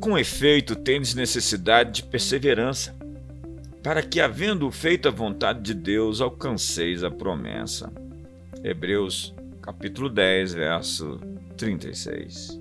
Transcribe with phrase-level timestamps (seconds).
[0.00, 2.94] Com efeito, tendes necessidade de perseverança,
[3.82, 7.92] para que, havendo feito a vontade de Deus, alcanceis a promessa.
[8.62, 11.20] Hebreus capítulo 10, verso
[11.56, 12.60] 36.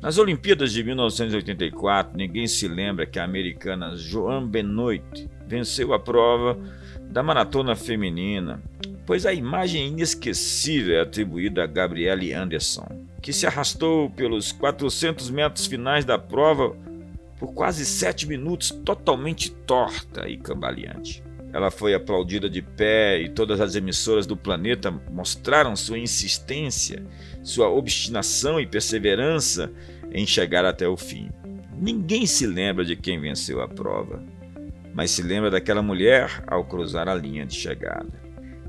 [0.00, 6.58] Nas Olimpíadas de 1984, ninguém se lembra que a americana Joan Benoit venceu a prova
[7.10, 8.62] da maratona feminina,
[9.06, 15.66] pois a imagem inesquecível é atribuída a Gabrielle Anderson, que se arrastou pelos 400 metros
[15.66, 16.76] finais da prova
[17.38, 21.22] por quase sete minutos, totalmente torta e cambaleante.
[21.52, 27.02] Ela foi aplaudida de pé e todas as emissoras do planeta mostraram sua insistência,
[27.42, 29.72] sua obstinação e perseverança
[30.12, 31.30] em chegar até o fim.
[31.74, 34.22] Ninguém se lembra de quem venceu a prova,
[34.92, 38.20] mas se lembra daquela mulher ao cruzar a linha de chegada.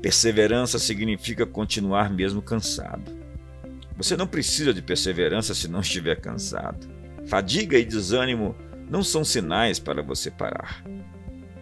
[0.00, 3.17] Perseverança significa continuar mesmo cansado.
[3.98, 6.88] Você não precisa de perseverança se não estiver cansado.
[7.26, 8.54] Fadiga e desânimo
[8.88, 10.84] não são sinais para você parar.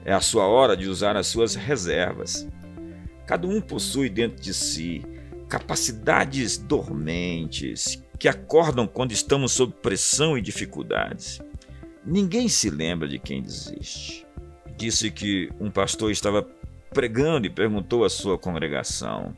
[0.05, 2.47] É a sua hora de usar as suas reservas.
[3.27, 5.03] Cada um possui dentro de si
[5.49, 11.41] capacidades dormentes que acordam quando estamos sob pressão e dificuldades.
[12.05, 14.27] Ninguém se lembra de quem desiste.
[14.77, 16.47] Disse que um pastor estava
[16.93, 19.37] pregando e perguntou à sua congregação: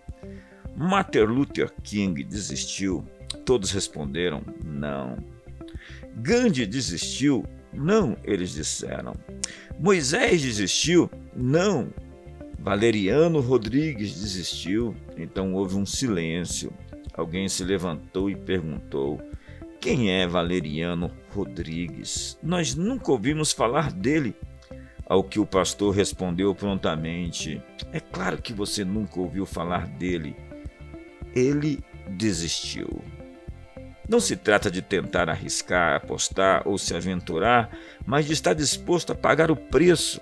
[0.79, 3.05] Martin Luther King desistiu?
[3.45, 5.17] Todos responderam: não.
[6.15, 7.45] Gandhi desistiu?
[7.73, 9.13] Não, eles disseram.
[9.77, 11.11] Moisés desistiu?
[11.35, 11.93] Não.
[12.61, 14.95] Valeriano Rodrigues desistiu?
[15.17, 16.73] Então houve um silêncio.
[17.13, 19.21] Alguém se levantou e perguntou:
[19.81, 22.39] Quem é Valeriano Rodrigues?
[22.41, 24.33] Nós nunca ouvimos falar dele.
[25.05, 27.61] Ao que o pastor respondeu prontamente:
[27.93, 30.37] É claro que você nunca ouviu falar dele.
[31.39, 33.03] Ele desistiu.
[34.09, 37.71] Não se trata de tentar arriscar, apostar ou se aventurar,
[38.07, 40.21] mas de estar disposto a pagar o preço.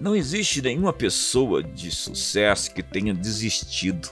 [0.00, 4.10] Não existe nenhuma pessoa de sucesso que tenha desistido.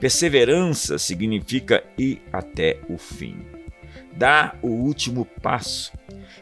[0.00, 3.46] Perseverança significa ir até o fim.
[4.12, 5.92] Dar o último passo.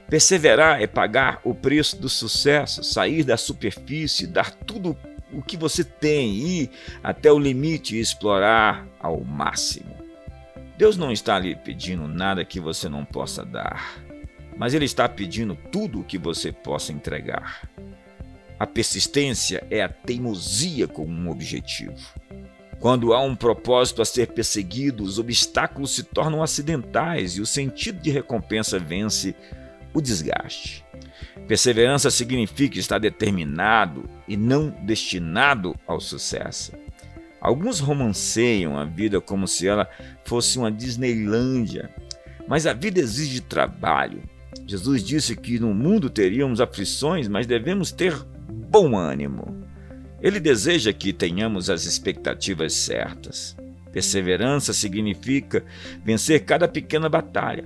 [0.09, 5.83] Perseverar é pagar o preço do sucesso, sair da superfície, dar tudo o que você
[5.85, 6.71] tem, ir
[7.03, 9.95] até o limite e explorar ao máximo.
[10.77, 14.03] Deus não está lhe pedindo nada que você não possa dar,
[14.57, 17.69] mas Ele está pedindo tudo o que você possa entregar.
[18.59, 21.97] A persistência é a teimosia com um objetivo.
[22.81, 28.01] Quando há um propósito a ser perseguido, os obstáculos se tornam acidentais e o sentido
[28.01, 29.35] de recompensa vence
[29.95, 30.85] o desgaste.
[31.47, 36.73] Perseverança significa estar determinado e não destinado ao sucesso.
[37.41, 39.89] Alguns romanceiam a vida como se ela
[40.25, 41.95] fosse uma Disneylândia,
[42.49, 44.23] mas a vida exige trabalho.
[44.67, 48.15] Jesus disse que no mundo teríamos aflições, mas devemos ter
[48.49, 49.63] bom ânimo.
[50.23, 53.55] Ele deseja que tenhamos as expectativas certas.
[53.93, 55.63] Perseverança significa
[56.03, 57.65] vencer cada pequena batalha.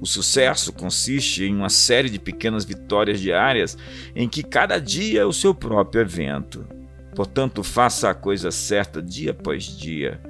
[0.00, 3.76] O sucesso consiste em uma série de pequenas vitórias diárias
[4.14, 6.66] em que cada dia é o seu próprio evento.
[7.14, 10.20] Portanto, faça a coisa certa dia após dia.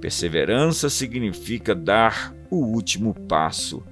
[0.00, 3.84] Perseverança significa dar o último passo,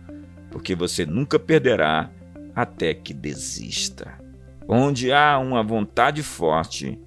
[0.51, 2.11] porque você nunca perderá
[2.55, 4.19] até que desista.
[4.69, 6.99] Onde há uma vontade forte,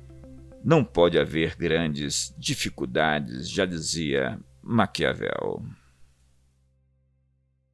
[0.64, 5.64] não pode haver grandes dificuldades, já dizia Maquiavel.